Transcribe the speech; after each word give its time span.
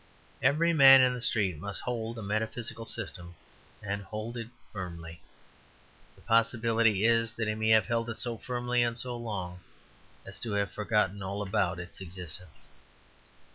Every 0.41 0.73
man 0.73 1.01
in 1.01 1.13
the 1.13 1.21
street 1.21 1.59
must 1.59 1.81
hold 1.81 2.17
a 2.17 2.23
metaphysical 2.23 2.85
system, 2.85 3.35
and 3.83 4.01
hold 4.01 4.35
it 4.35 4.47
firmly. 4.73 5.21
The 6.15 6.23
possibility 6.23 7.05
is 7.05 7.35
that 7.35 7.47
he 7.47 7.53
may 7.53 7.69
have 7.69 7.85
held 7.85 8.09
it 8.09 8.17
so 8.17 8.39
firmly 8.39 8.81
and 8.81 8.97
so 8.97 9.15
long 9.15 9.59
as 10.25 10.39
to 10.39 10.53
have 10.53 10.71
forgotten 10.71 11.21
all 11.21 11.43
about 11.43 11.79
its 11.79 12.01
existence. 12.01 12.65